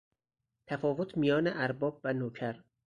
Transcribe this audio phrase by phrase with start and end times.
[0.67, 2.63] تفاوت میان ارباب و نوکر